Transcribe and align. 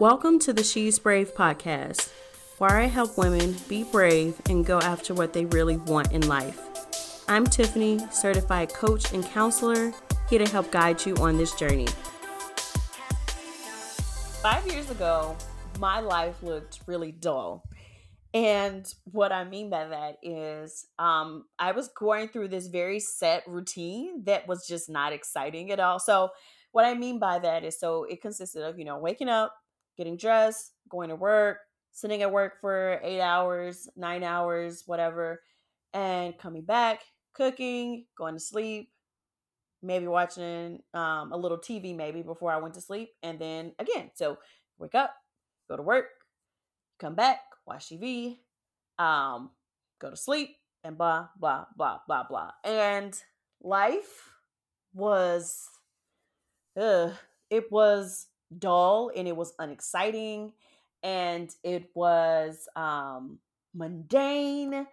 Welcome 0.00 0.40
to 0.40 0.52
the 0.52 0.64
She's 0.64 0.98
Brave 0.98 1.36
podcast, 1.36 2.10
where 2.58 2.78
I 2.78 2.86
help 2.86 3.16
women 3.16 3.54
be 3.68 3.84
brave 3.84 4.42
and 4.50 4.66
go 4.66 4.80
after 4.80 5.14
what 5.14 5.32
they 5.32 5.44
really 5.44 5.76
want 5.76 6.10
in 6.10 6.26
life. 6.26 6.60
I'm 7.28 7.46
Tiffany, 7.46 8.00
certified 8.10 8.74
coach 8.74 9.12
and 9.12 9.24
counselor, 9.24 9.92
here 10.28 10.44
to 10.44 10.50
help 10.50 10.72
guide 10.72 11.06
you 11.06 11.14
on 11.18 11.36
this 11.36 11.54
journey. 11.54 11.86
Five 14.42 14.66
years 14.66 14.90
ago, 14.90 15.36
my 15.78 16.00
life 16.00 16.42
looked 16.42 16.80
really 16.88 17.12
dull. 17.12 17.62
And 18.34 18.92
what 19.04 19.30
I 19.30 19.44
mean 19.44 19.70
by 19.70 19.86
that 19.86 20.18
is, 20.24 20.86
um, 20.98 21.44
I 21.56 21.70
was 21.70 21.86
going 21.86 22.30
through 22.30 22.48
this 22.48 22.66
very 22.66 22.98
set 22.98 23.44
routine 23.46 24.24
that 24.24 24.48
was 24.48 24.66
just 24.66 24.90
not 24.90 25.12
exciting 25.12 25.70
at 25.70 25.78
all. 25.78 26.00
So, 26.00 26.30
what 26.72 26.84
I 26.84 26.94
mean 26.94 27.20
by 27.20 27.38
that 27.38 27.62
is, 27.62 27.78
so 27.78 28.02
it 28.02 28.20
consisted 28.20 28.64
of, 28.64 28.76
you 28.80 28.84
know, 28.84 28.98
waking 28.98 29.28
up, 29.28 29.54
getting 29.96 30.16
dressed, 30.16 30.72
going 30.88 31.08
to 31.08 31.16
work, 31.16 31.58
sitting 31.92 32.22
at 32.22 32.32
work 32.32 32.60
for 32.60 33.00
eight 33.02 33.20
hours, 33.20 33.88
nine 33.96 34.24
hours, 34.24 34.82
whatever, 34.86 35.40
and 35.92 36.36
coming 36.38 36.64
back, 36.64 37.02
cooking, 37.34 38.06
going 38.18 38.34
to 38.34 38.40
sleep, 38.40 38.90
maybe 39.82 40.06
watching 40.06 40.80
um, 40.92 41.32
a 41.32 41.36
little 41.36 41.58
TV 41.58 41.94
maybe 41.94 42.22
before 42.22 42.50
I 42.50 42.58
went 42.58 42.74
to 42.74 42.80
sleep, 42.80 43.10
and 43.22 43.38
then 43.38 43.72
again. 43.78 44.10
So 44.14 44.38
wake 44.78 44.94
up, 44.94 45.14
go 45.68 45.76
to 45.76 45.82
work, 45.82 46.06
come 46.98 47.14
back, 47.14 47.40
watch 47.66 47.88
TV, 47.88 48.38
um, 48.98 49.50
go 50.00 50.10
to 50.10 50.16
sleep, 50.16 50.56
and 50.82 50.98
blah 50.98 51.28
blah 51.38 51.66
blah 51.76 51.98
blah 52.08 52.24
blah. 52.28 52.50
And 52.64 53.16
life 53.62 54.30
was, 54.92 55.68
uh, 56.76 57.10
it 57.50 57.70
was 57.70 58.26
dull 58.56 59.10
and 59.16 59.26
it 59.26 59.36
was 59.36 59.54
unexciting 59.58 60.52
and 61.02 61.54
it 61.62 61.90
was 61.94 62.68
um 62.76 63.38
mundane 63.74 64.86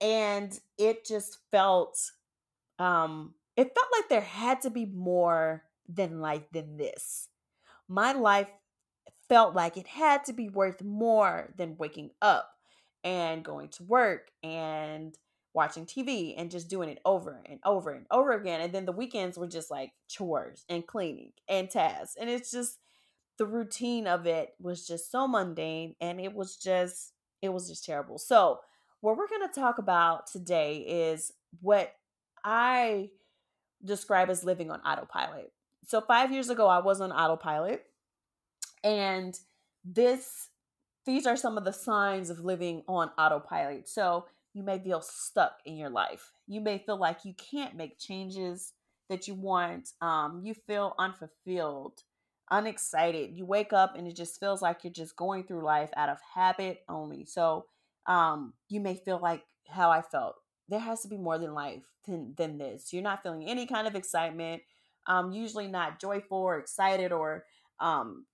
and 0.00 0.60
it 0.78 1.04
just 1.04 1.38
felt 1.50 1.98
um 2.78 3.34
it 3.56 3.72
felt 3.74 3.88
like 3.96 4.08
there 4.08 4.20
had 4.20 4.60
to 4.62 4.70
be 4.70 4.84
more 4.84 5.62
than 5.88 6.20
life 6.20 6.42
than 6.52 6.76
this. 6.76 7.28
My 7.88 8.12
life 8.12 8.48
felt 9.28 9.54
like 9.54 9.76
it 9.76 9.86
had 9.86 10.24
to 10.24 10.32
be 10.32 10.48
worth 10.48 10.82
more 10.82 11.52
than 11.56 11.76
waking 11.76 12.10
up 12.20 12.50
and 13.02 13.44
going 13.44 13.68
to 13.68 13.82
work 13.84 14.30
and 14.42 15.16
watching 15.54 15.86
TV 15.86 16.34
and 16.36 16.50
just 16.50 16.68
doing 16.68 16.88
it 16.88 16.98
over 17.04 17.40
and 17.48 17.60
over 17.64 17.92
and 17.92 18.06
over 18.10 18.32
again. 18.32 18.60
And 18.60 18.72
then 18.72 18.84
the 18.84 18.92
weekends 18.92 19.38
were 19.38 19.46
just 19.46 19.70
like 19.70 19.92
chores 20.08 20.64
and 20.68 20.86
cleaning 20.86 21.32
and 21.48 21.70
tasks. 21.70 22.16
And 22.20 22.28
it's 22.28 22.50
just 22.50 22.78
the 23.38 23.46
routine 23.46 24.06
of 24.06 24.26
it 24.26 24.54
was 24.60 24.86
just 24.86 25.10
so 25.10 25.26
mundane 25.26 25.94
and 26.00 26.20
it 26.20 26.34
was 26.34 26.56
just 26.56 27.12
it 27.40 27.52
was 27.52 27.68
just 27.68 27.84
terrible. 27.84 28.18
So, 28.18 28.60
what 29.00 29.16
we're 29.16 29.28
going 29.28 29.46
to 29.46 29.60
talk 29.60 29.78
about 29.78 30.26
today 30.26 30.78
is 30.78 31.30
what 31.60 31.92
I 32.42 33.10
describe 33.84 34.30
as 34.30 34.44
living 34.44 34.70
on 34.70 34.80
autopilot. 34.80 35.52
So, 35.86 36.00
5 36.00 36.32
years 36.32 36.48
ago 36.48 36.66
I 36.68 36.78
was 36.78 37.00
on 37.00 37.12
autopilot 37.12 37.84
and 38.82 39.38
this 39.84 40.48
these 41.06 41.26
are 41.26 41.36
some 41.36 41.58
of 41.58 41.64
the 41.64 41.72
signs 41.72 42.30
of 42.30 42.40
living 42.40 42.82
on 42.88 43.10
autopilot. 43.18 43.88
So, 43.88 44.26
you 44.54 44.62
may 44.62 44.78
feel 44.78 45.02
stuck 45.02 45.58
in 45.66 45.76
your 45.76 45.90
life. 45.90 46.32
You 46.46 46.60
may 46.60 46.78
feel 46.78 46.96
like 46.96 47.24
you 47.24 47.34
can't 47.34 47.76
make 47.76 47.98
changes 47.98 48.72
that 49.10 49.28
you 49.28 49.34
want. 49.34 49.90
Um, 50.00 50.40
you 50.42 50.54
feel 50.54 50.94
unfulfilled 50.98 52.02
unexcited. 52.50 53.32
You 53.34 53.46
wake 53.46 53.72
up 53.72 53.96
and 53.96 54.06
it 54.06 54.16
just 54.16 54.38
feels 54.38 54.62
like 54.62 54.84
you're 54.84 54.92
just 54.92 55.16
going 55.16 55.44
through 55.44 55.64
life 55.64 55.90
out 55.96 56.08
of 56.08 56.18
habit 56.34 56.82
only. 56.88 57.24
So 57.24 57.66
um, 58.06 58.52
you 58.68 58.80
may 58.80 58.96
feel 58.96 59.18
like 59.20 59.42
how 59.68 59.90
I 59.90 60.02
felt. 60.02 60.36
There 60.68 60.80
has 60.80 61.02
to 61.02 61.08
be 61.08 61.16
more 61.16 61.38
than 61.38 61.54
life 61.54 61.82
than, 62.06 62.34
than 62.36 62.58
this. 62.58 62.92
You're 62.92 63.02
not 63.02 63.22
feeling 63.22 63.48
any 63.48 63.66
kind 63.66 63.86
of 63.86 63.94
excitement. 63.94 64.62
Um, 65.06 65.32
usually 65.32 65.68
not 65.68 66.00
joyful 66.00 66.38
or 66.38 66.58
excited 66.58 67.12
or 67.12 67.44
um, 67.80 68.26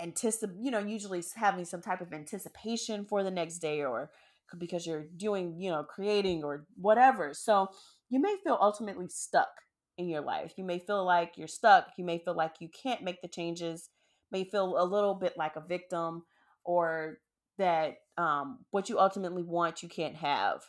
anticipate. 0.00 0.56
You 0.60 0.70
know, 0.70 0.78
usually 0.78 1.22
having 1.34 1.64
some 1.64 1.80
type 1.80 2.00
of 2.00 2.12
anticipation 2.12 3.04
for 3.04 3.22
the 3.22 3.30
next 3.30 3.58
day 3.58 3.82
or 3.82 4.10
because 4.58 4.86
you're 4.86 5.06
doing, 5.16 5.60
you 5.60 5.70
know, 5.70 5.82
creating 5.82 6.44
or 6.44 6.66
whatever. 6.76 7.34
So 7.34 7.68
you 8.10 8.20
may 8.20 8.36
feel 8.44 8.58
ultimately 8.60 9.08
stuck 9.08 9.48
in 9.96 10.08
your 10.08 10.20
life. 10.20 10.54
You 10.56 10.64
may 10.64 10.78
feel 10.78 11.04
like 11.04 11.34
you're 11.36 11.48
stuck. 11.48 11.88
You 11.96 12.04
may 12.04 12.18
feel 12.18 12.34
like 12.34 12.54
you 12.60 12.68
can't 12.68 13.02
make 13.02 13.22
the 13.22 13.28
changes. 13.28 13.90
May 14.30 14.44
feel 14.44 14.76
a 14.78 14.84
little 14.84 15.14
bit 15.14 15.34
like 15.36 15.56
a 15.56 15.60
victim, 15.60 16.24
or 16.64 17.18
that 17.58 17.96
um, 18.18 18.60
what 18.70 18.88
you 18.88 18.98
ultimately 18.98 19.42
want 19.42 19.82
you 19.82 19.88
can't 19.88 20.16
have. 20.16 20.62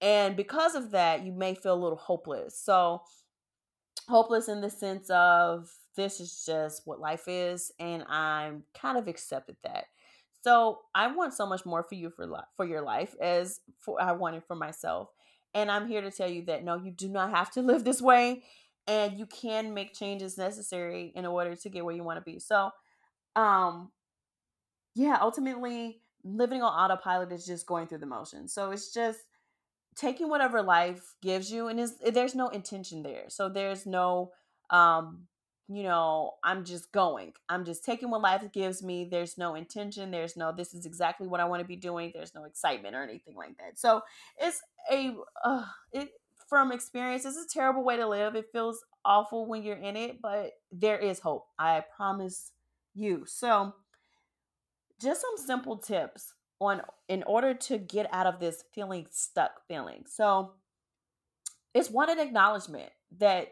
And 0.00 0.36
because 0.36 0.74
of 0.74 0.90
that, 0.90 1.24
you 1.24 1.32
may 1.32 1.54
feel 1.54 1.74
a 1.74 1.82
little 1.82 1.98
hopeless. 1.98 2.60
So, 2.60 3.02
hopeless 4.08 4.48
in 4.48 4.60
the 4.60 4.70
sense 4.70 5.08
of 5.10 5.70
this 5.96 6.20
is 6.20 6.44
just 6.44 6.82
what 6.84 7.00
life 7.00 7.26
is, 7.26 7.72
and 7.80 8.04
I'm 8.08 8.64
kind 8.74 8.98
of 8.98 9.08
accepted 9.08 9.56
that. 9.64 9.86
So 10.46 10.78
I 10.94 11.08
want 11.08 11.34
so 11.34 11.44
much 11.44 11.66
more 11.66 11.82
for 11.82 11.96
you 11.96 12.08
for 12.08 12.28
for 12.56 12.64
your 12.64 12.80
life 12.80 13.16
as 13.20 13.58
for 13.80 14.00
I 14.00 14.12
wanted 14.12 14.44
for 14.44 14.54
myself. 14.54 15.08
And 15.54 15.72
I'm 15.72 15.88
here 15.88 16.00
to 16.02 16.10
tell 16.12 16.30
you 16.30 16.44
that 16.44 16.62
no, 16.62 16.76
you 16.76 16.92
do 16.92 17.08
not 17.08 17.30
have 17.30 17.50
to 17.52 17.62
live 17.70 17.82
this 17.82 18.00
way 18.00 18.44
and 18.86 19.18
you 19.18 19.26
can 19.26 19.74
make 19.74 19.92
changes 19.92 20.38
necessary 20.38 21.12
in 21.16 21.26
order 21.26 21.56
to 21.56 21.68
get 21.68 21.84
where 21.84 21.96
you 21.96 22.04
want 22.04 22.24
to 22.24 22.30
be. 22.32 22.38
So, 22.38 22.70
um, 23.34 23.90
yeah, 24.94 25.18
ultimately, 25.20 26.00
living 26.22 26.62
on 26.62 26.72
autopilot 26.72 27.32
is 27.32 27.44
just 27.44 27.66
going 27.66 27.88
through 27.88 27.98
the 27.98 28.06
motions. 28.06 28.52
So 28.52 28.70
it's 28.70 28.94
just 28.94 29.18
taking 29.96 30.28
whatever 30.28 30.62
life 30.62 31.16
gives 31.22 31.50
you, 31.50 31.66
and 31.66 31.80
is 31.80 31.96
there's 31.98 32.36
no 32.36 32.50
intention 32.50 33.02
there. 33.02 33.24
So 33.30 33.48
there's 33.48 33.84
no, 33.84 34.30
um, 34.70 35.26
you 35.68 35.82
know, 35.82 36.34
I'm 36.44 36.64
just 36.64 36.92
going. 36.92 37.32
I'm 37.48 37.64
just 37.64 37.84
taking 37.84 38.10
what 38.10 38.22
life 38.22 38.42
gives 38.52 38.82
me. 38.82 39.08
There's 39.10 39.36
no 39.36 39.54
intention. 39.56 40.10
There's 40.10 40.36
no, 40.36 40.52
this 40.52 40.74
is 40.74 40.86
exactly 40.86 41.26
what 41.26 41.40
I 41.40 41.44
want 41.44 41.60
to 41.60 41.66
be 41.66 41.76
doing. 41.76 42.12
There's 42.14 42.34
no 42.34 42.44
excitement 42.44 42.94
or 42.94 43.02
anything 43.02 43.34
like 43.34 43.56
that. 43.58 43.78
So 43.78 44.02
it's 44.38 44.60
a, 44.90 45.14
uh, 45.44 45.64
it 45.92 46.10
from 46.48 46.72
experience, 46.72 47.24
it's 47.24 47.36
a 47.36 47.48
terrible 47.48 47.84
way 47.84 47.96
to 47.96 48.06
live. 48.06 48.36
It 48.36 48.52
feels 48.52 48.84
awful 49.04 49.46
when 49.46 49.62
you're 49.62 49.76
in 49.76 49.96
it, 49.96 50.20
but 50.22 50.52
there 50.70 50.98
is 50.98 51.18
hope. 51.18 51.46
I 51.58 51.82
promise 51.96 52.52
you. 52.94 53.24
So, 53.26 53.74
just 55.00 55.20
some 55.20 55.36
simple 55.36 55.76
tips 55.76 56.32
on 56.60 56.82
in 57.08 57.22
order 57.24 57.52
to 57.52 57.78
get 57.78 58.08
out 58.12 58.26
of 58.26 58.40
this 58.40 58.64
feeling 58.72 59.06
stuck 59.10 59.66
feeling. 59.66 60.04
So, 60.06 60.52
it's 61.74 61.90
one 61.90 62.10
an 62.10 62.20
acknowledgement 62.20 62.90
that 63.18 63.48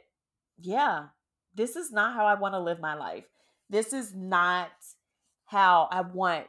yeah, 0.59 1.07
this 1.55 1.77
is 1.77 1.93
not 1.93 2.15
how 2.15 2.27
I 2.27 2.35
want 2.35 2.55
to 2.55 2.61
live 2.61 2.81
my 2.81 2.95
life. 2.95 3.25
This 3.71 3.93
is 3.93 4.15
not 4.15 4.71
how 5.47 5.89
I 5.91 6.03
want 6.03 6.47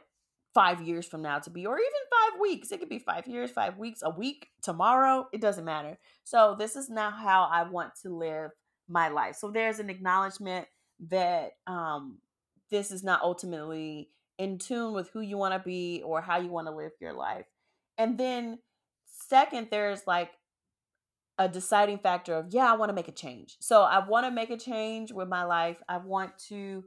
five 0.54 0.80
years 0.80 1.06
from 1.06 1.22
now 1.22 1.38
to 1.38 1.50
be, 1.50 1.66
or 1.66 1.78
even 1.78 1.90
five 2.32 2.40
weeks. 2.40 2.72
It 2.72 2.80
could 2.80 2.88
be 2.88 2.98
five 2.98 3.26
years, 3.26 3.50
five 3.50 3.76
weeks, 3.76 4.02
a 4.02 4.10
week, 4.10 4.48
tomorrow. 4.62 5.28
It 5.32 5.40
doesn't 5.40 5.64
matter. 5.64 5.98
So, 6.24 6.56
this 6.58 6.76
is 6.76 6.88
not 6.88 7.14
how 7.14 7.48
I 7.50 7.68
want 7.68 7.92
to 8.02 8.08
live 8.08 8.52
my 8.88 9.08
life. 9.08 9.36
So, 9.36 9.50
there's 9.50 9.78
an 9.78 9.90
acknowledgement 9.90 10.66
that 11.08 11.52
um, 11.66 12.18
this 12.70 12.90
is 12.90 13.04
not 13.04 13.22
ultimately 13.22 14.08
in 14.38 14.58
tune 14.58 14.94
with 14.94 15.10
who 15.10 15.20
you 15.20 15.36
want 15.36 15.54
to 15.54 15.60
be 15.60 16.02
or 16.04 16.20
how 16.20 16.38
you 16.38 16.48
want 16.48 16.68
to 16.68 16.74
live 16.74 16.92
your 17.00 17.12
life. 17.12 17.46
And 17.98 18.18
then, 18.18 18.58
second, 19.06 19.68
there's 19.70 20.06
like 20.06 20.30
a 21.38 21.48
deciding 21.48 21.98
factor 21.98 22.34
of, 22.34 22.46
yeah, 22.50 22.70
I 22.70 22.76
want 22.76 22.88
to 22.88 22.94
make 22.94 23.08
a 23.08 23.12
change. 23.12 23.56
So, 23.60 23.82
I 23.82 24.06
want 24.06 24.26
to 24.26 24.30
make 24.30 24.50
a 24.50 24.56
change 24.56 25.12
with 25.12 25.28
my 25.28 25.44
life. 25.44 25.82
I 25.88 25.98
want 25.98 26.38
to 26.48 26.84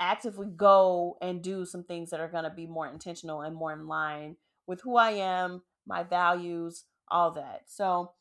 actively 0.00 0.48
go 0.54 1.16
and 1.20 1.42
do 1.42 1.64
some 1.64 1.84
things 1.84 2.10
that 2.10 2.20
are 2.20 2.28
going 2.28 2.44
to 2.44 2.50
be 2.50 2.66
more 2.66 2.86
intentional 2.86 3.42
and 3.42 3.54
more 3.54 3.72
in 3.72 3.86
line 3.86 4.36
with 4.66 4.80
who 4.82 4.96
I 4.96 5.12
am, 5.12 5.62
my 5.86 6.02
values, 6.02 6.84
all 7.08 7.30
that. 7.32 7.62
So, 7.66 8.12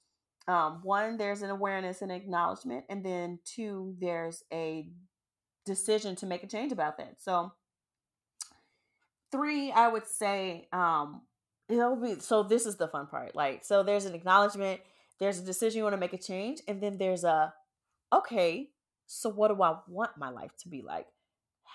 um, 0.47 0.81
one, 0.83 1.17
there's 1.17 1.41
an 1.41 1.49
awareness 1.49 2.01
and 2.01 2.11
acknowledgement, 2.11 2.85
and 2.89 3.03
then 3.03 3.39
two, 3.43 3.95
there's 3.99 4.43
a 4.53 4.87
decision 5.65 6.15
to 6.17 6.25
make 6.25 6.43
a 6.43 6.47
change 6.47 6.71
about 6.71 6.97
that. 6.97 7.15
So, 7.19 7.53
three, 9.31 9.71
I 9.71 9.87
would 9.87 10.07
say, 10.07 10.67
um, 10.71 11.23
it'll 11.67 11.95
be 11.95 12.19
so. 12.19 12.43
This 12.43 12.65
is 12.65 12.77
the 12.77 12.87
fun 12.87 13.07
part. 13.07 13.35
Like, 13.35 13.65
so 13.65 13.81
there's 13.81 14.05
an 14.05 14.13
acknowledgement, 14.13 14.81
there's 15.19 15.39
a 15.39 15.43
decision 15.43 15.79
you 15.79 15.83
want 15.83 15.93
to 15.93 15.99
make 15.99 16.13
a 16.13 16.17
change, 16.17 16.61
and 16.67 16.81
then 16.81 16.97
there's 16.97 17.23
a 17.23 17.53
okay. 18.13 18.69
So, 19.07 19.29
what 19.29 19.49
do 19.49 19.61
I 19.61 19.77
want 19.87 20.17
my 20.17 20.29
life 20.29 20.51
to 20.63 20.69
be 20.69 20.81
like? 20.81 21.07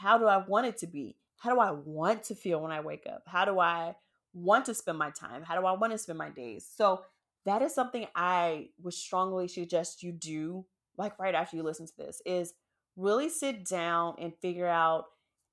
how 0.01 0.17
do 0.17 0.27
I 0.27 0.39
want 0.39 0.67
it 0.67 0.79
to 0.79 0.87
be? 0.87 1.17
How 1.39 1.53
do 1.53 1.61
I 1.61 1.73
want 1.73 2.25
to 2.25 2.35
feel 2.35 2.63
when 2.63 2.73
I 2.73 2.81
wake 2.81 3.07
up? 3.07 3.23
How 3.27 3.45
do 3.45 3.59
I 3.59 3.95
want 4.33 4.65
to 4.67 4.75
spend 4.75 4.99
my 4.99 5.11
time? 5.11 5.43
How 5.43 5.61
do 5.61 5.67
I 5.67 5.73
want 5.73 5.93
to 5.93 5.99
spend 5.99 6.19
my 6.19 6.31
days? 6.31 6.67
So 6.75 7.03
that 7.45 7.61
is 7.61 7.75
something 7.75 8.07
I 8.15 8.69
would 8.83 8.95
strongly 8.95 9.49
suggest 9.49 10.03
you 10.03 10.13
do 10.13 10.65
like 10.97 11.19
right 11.19 11.35
after 11.35 11.57
you 11.57 11.63
listen 11.63 11.87
to 11.87 11.97
this 11.97 12.21
is 12.27 12.55
really 12.97 13.29
sit 13.29 13.65
down 13.65 14.15
and 14.19 14.33
figure 14.41 14.67
out 14.67 15.05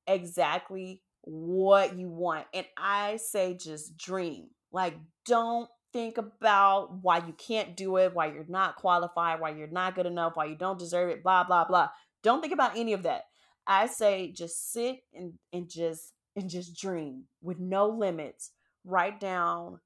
exactly 0.06 1.02
what 1.22 1.98
you 1.98 2.10
want. 2.10 2.46
And 2.54 2.66
I 2.78 3.18
say 3.18 3.54
just 3.54 3.98
dream. 3.98 4.48
Like, 4.72 4.96
don't 5.26 5.70
think 5.94 6.18
about 6.18 7.02
why 7.02 7.18
you 7.18 7.34
can't 7.34 7.76
do 7.76 7.98
it, 7.98 8.14
why 8.14 8.28
you're 8.28 8.46
not 8.48 8.76
qualified, 8.76 9.40
why 9.40 9.52
you're 9.52 9.68
not 9.68 9.96
good 9.96 10.06
enough, 10.06 10.36
why 10.36 10.46
you 10.46 10.56
don't 10.56 10.80
deserve 10.80 11.10
it, 11.10 11.24
blah, 11.24 11.44
blah, 11.44 11.66
blah. 11.66 11.90
Don't 12.24 12.42
think 12.42 12.54
about 12.54 12.78
any 12.78 12.94
of 12.94 13.04
that. 13.04 13.24
I 13.66 13.88
say 13.88 14.32
just 14.32 14.72
sit 14.72 15.00
and, 15.14 15.34
and 15.52 15.70
just 15.70 16.14
and 16.36 16.50
just 16.50 16.80
dream 16.80 17.24
with 17.42 17.60
no 17.60 17.88
limits. 17.90 18.52
Write 18.86 19.20
down 19.20 19.80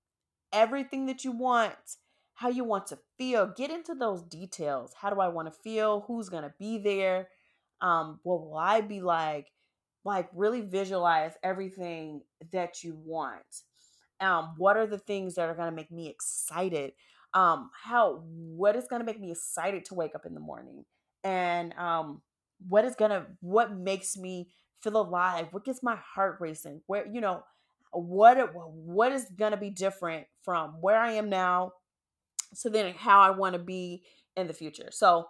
everything 0.52 1.06
that 1.08 1.24
you 1.24 1.32
want, 1.32 1.74
how 2.36 2.50
you 2.50 2.64
want 2.64 2.88
to 2.88 3.00
feel. 3.18 3.52
Get 3.56 3.72
into 3.72 3.96
those 3.96 4.22
details. 4.24 4.94
How 5.00 5.10
do 5.10 5.20
I 5.20 5.30
want 5.30 5.48
to 5.48 5.60
feel? 5.64 6.04
Who's 6.08 6.30
to 6.30 6.54
be 6.60 6.78
there? 6.78 7.30
Um, 7.80 8.20
what 8.24 8.42
will 8.42 8.58
I 8.58 8.82
be 8.82 9.02
like? 9.02 9.48
Like, 10.04 10.30
really 10.36 10.62
visualize 10.62 11.34
everything 11.42 12.22
that 12.52 12.84
you 12.84 12.96
want. 12.96 13.46
Um, 14.22 14.54
what 14.58 14.78
are 14.78 14.88
the 14.88 15.00
things 15.00 15.36
that 15.36 15.50
are 15.50 15.56
going 15.56 15.70
to 15.70 15.76
make 15.76 15.92
me 15.92 16.08
excited? 16.10 16.94
Um, 17.34 17.70
how, 17.84 18.24
what 18.26 18.76
is 18.76 18.88
going 18.88 19.02
to 19.02 19.06
make 19.06 19.20
me 19.20 19.32
excited 19.32 19.86
to 19.86 19.96
wake 19.96 20.16
up 20.16 20.26
in 20.26 20.34
the 20.34 20.40
morning? 20.40 20.86
And 21.24 21.74
um, 21.74 22.22
what 22.68 22.86
is 22.86 22.96
going 22.96 23.12
to, 23.12 23.26
what 23.42 23.76
makes 23.76 24.18
me 24.18 24.50
feel 24.82 24.98
alive? 24.98 25.48
What 25.52 25.66
gets 25.66 25.82
my 25.82 25.98
heart 25.98 26.38
racing? 26.40 26.82
Where, 26.88 27.08
you 27.08 27.22
know, 27.22 27.44
what 27.94 28.54
what 28.56 29.12
is 29.12 29.26
going 29.38 29.52
to 29.52 29.58
be 29.58 29.70
different 29.70 30.26
from 30.44 30.80
where 30.80 30.98
I 30.98 31.12
am 31.14 31.30
now 31.30 31.74
so 32.54 32.70
then 32.70 32.94
how 32.94 33.20
I 33.22 33.32
want 33.32 33.54
to 33.54 33.60
be 33.60 34.04
in 34.36 34.48
the 34.48 34.54
future. 34.54 34.90
So 34.92 35.28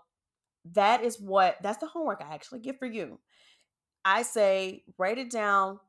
that 0.73 1.03
is 1.03 1.19
what 1.19 1.57
that's 1.61 1.79
the 1.79 1.87
homework 1.87 2.21
I 2.21 2.33
actually 2.33 2.59
give 2.59 2.77
for 2.77 2.85
you. 2.85 3.19
I 4.05 4.23
say 4.23 4.83
write 4.97 5.17
it 5.17 5.31
down. 5.31 5.79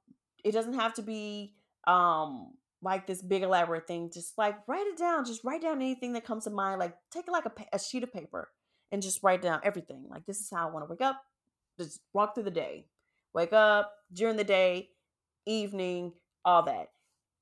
It 0.45 0.53
doesn't 0.53 0.75
have 0.75 0.95
to 0.95 1.03
be 1.03 1.55
um 1.87 2.53
like 2.83 3.07
this 3.07 3.23
big 3.23 3.43
elaborate 3.43 3.87
thing. 3.87 4.11
Just 4.13 4.37
like 4.37 4.57
write 4.67 4.87
it 4.87 4.99
down. 4.99 5.25
Just 5.25 5.45
write 5.45 5.63
down 5.63 5.77
anything 5.77 6.13
that 6.15 6.27
comes 6.27 6.45
to 6.45 6.51
mind. 6.51 6.81
Like 6.81 6.95
take 7.11 7.29
like 7.31 7.47
a, 7.47 7.53
a 7.73 7.79
sheet 7.79 8.03
of 8.03 8.13
paper 8.13 8.51
and 8.91 9.03
just 9.03 9.23
write 9.23 9.43
down 9.43 9.61
everything. 9.63 10.07
Like 10.09 10.27
this 10.27 10.41
is 10.41 10.51
how 10.53 10.69
I 10.69 10.71
want 10.71 10.87
to 10.87 10.91
wake 10.91 11.01
up. 11.01 11.23
Just 11.79 12.01
walk 12.13 12.35
through 12.35 12.45
the 12.45 12.51
day. 12.51 12.87
Wake 13.35 13.53
up 13.53 13.93
during 14.13 14.37
the 14.37 14.45
day, 14.45 14.91
evening, 15.47 16.13
all 16.45 16.65
that 16.65 16.89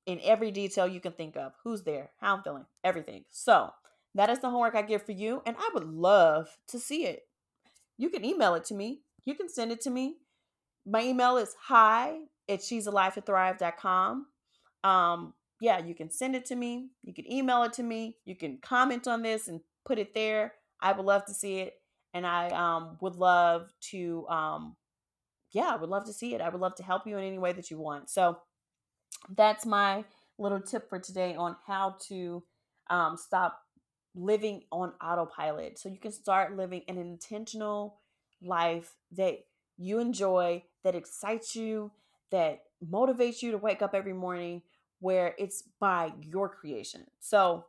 in 0.05 0.19
every 0.23 0.51
detail 0.51 0.87
you 0.87 0.99
can 0.99 1.13
think 1.13 1.35
of. 1.35 1.53
Who's 1.63 1.83
there? 1.83 2.11
How 2.19 2.35
I'm 2.35 2.43
feeling, 2.43 2.65
everything. 2.83 3.25
So 3.29 3.71
that 4.15 4.29
is 4.29 4.39
the 4.39 4.49
homework 4.49 4.75
I 4.75 4.81
give 4.81 5.03
for 5.03 5.11
you, 5.11 5.41
and 5.45 5.55
I 5.57 5.69
would 5.73 5.85
love 5.85 6.49
to 6.69 6.79
see 6.79 7.05
it. 7.05 7.23
You 7.97 8.09
can 8.09 8.25
email 8.25 8.55
it 8.55 8.65
to 8.65 8.73
me. 8.73 9.01
You 9.25 9.35
can 9.35 9.49
send 9.49 9.71
it 9.71 9.81
to 9.81 9.89
me. 9.89 10.17
My 10.85 11.03
email 11.03 11.37
is 11.37 11.55
hi 11.67 12.21
at 12.49 12.63
she's 12.63 12.87
alive 12.87 13.13
to 13.15 13.21
thrive.com. 13.21 14.27
Um, 14.83 15.33
yeah, 15.59 15.79
you 15.79 15.93
can 15.93 16.09
send 16.09 16.35
it 16.35 16.45
to 16.45 16.55
me. 16.55 16.89
You 17.03 17.13
can 17.13 17.31
email 17.31 17.63
it 17.63 17.73
to 17.73 17.83
me. 17.83 18.17
You 18.25 18.35
can 18.35 18.57
comment 18.61 19.07
on 19.07 19.21
this 19.21 19.47
and 19.47 19.61
put 19.85 19.99
it 19.99 20.13
there. 20.13 20.53
I 20.81 20.91
would 20.91 21.05
love 21.05 21.25
to 21.25 21.33
see 21.33 21.59
it. 21.59 21.73
And 22.13 22.25
I 22.25 22.49
um, 22.49 22.97
would 22.99 23.15
love 23.15 23.71
to, 23.91 24.27
um, 24.27 24.75
yeah, 25.51 25.69
I 25.71 25.75
would 25.77 25.89
love 25.89 26.05
to 26.05 26.13
see 26.13 26.33
it. 26.33 26.41
I 26.41 26.49
would 26.49 26.59
love 26.59 26.75
to 26.75 26.83
help 26.83 27.05
you 27.05 27.17
in 27.17 27.23
any 27.23 27.37
way 27.37 27.53
that 27.53 27.69
you 27.71 27.79
want. 27.79 28.09
So, 28.09 28.39
that's 29.29 29.65
my 29.65 30.03
little 30.37 30.59
tip 30.59 30.89
for 30.89 30.99
today 30.99 31.35
on 31.35 31.55
how 31.67 31.95
to 32.07 32.43
um, 32.89 33.17
stop 33.17 33.59
living 34.15 34.63
on 34.71 34.91
autopilot 35.01 35.79
so 35.79 35.89
you 35.89 35.99
can 35.99 36.11
start 36.11 36.57
living 36.57 36.81
an 36.87 36.97
intentional 36.97 37.99
life 38.41 38.95
that 39.11 39.39
you 39.77 39.99
enjoy, 39.99 40.63
that 40.83 40.95
excites 40.95 41.55
you, 41.55 41.91
that 42.31 42.63
motivates 42.85 43.41
you 43.41 43.51
to 43.51 43.57
wake 43.57 43.81
up 43.81 43.93
every 43.93 44.13
morning, 44.13 44.61
where 45.01 45.35
it's 45.37 45.63
by 45.79 46.13
your 46.21 46.47
creation. 46.47 47.05
So, 47.19 47.65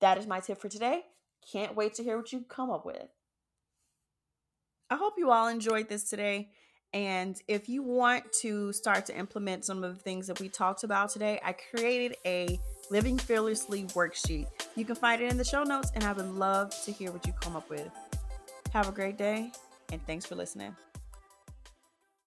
that 0.00 0.18
is 0.18 0.26
my 0.26 0.40
tip 0.40 0.60
for 0.60 0.68
today. 0.68 1.02
Can't 1.52 1.76
wait 1.76 1.94
to 1.94 2.02
hear 2.02 2.16
what 2.16 2.32
you 2.32 2.44
come 2.48 2.70
up 2.70 2.84
with. 2.84 3.08
I 4.90 4.96
hope 4.96 5.14
you 5.16 5.30
all 5.30 5.48
enjoyed 5.48 5.88
this 5.88 6.08
today. 6.08 6.50
And 6.94 7.40
if 7.48 7.68
you 7.68 7.82
want 7.82 8.32
to 8.40 8.72
start 8.72 9.04
to 9.06 9.18
implement 9.18 9.64
some 9.64 9.84
of 9.84 9.94
the 9.94 10.02
things 10.02 10.26
that 10.28 10.40
we 10.40 10.48
talked 10.48 10.84
about 10.84 11.10
today, 11.10 11.38
I 11.44 11.52
created 11.52 12.16
a 12.24 12.58
Living 12.90 13.18
Fearlessly 13.18 13.84
worksheet. 13.84 14.46
You 14.74 14.86
can 14.86 14.94
find 14.94 15.20
it 15.20 15.30
in 15.30 15.36
the 15.36 15.44
show 15.44 15.64
notes, 15.64 15.92
and 15.94 16.04
I 16.04 16.12
would 16.12 16.30
love 16.30 16.74
to 16.84 16.92
hear 16.92 17.12
what 17.12 17.26
you 17.26 17.34
come 17.40 17.56
up 17.56 17.68
with. 17.68 17.90
Have 18.72 18.88
a 18.88 18.92
great 18.92 19.18
day, 19.18 19.52
and 19.92 20.04
thanks 20.06 20.24
for 20.24 20.34
listening. 20.34 20.74